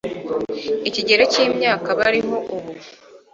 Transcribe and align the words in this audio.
ikigero 0.89 1.23
cy'imyaka 1.31 1.89
bariho 1.99 2.35
ubu 2.55 2.71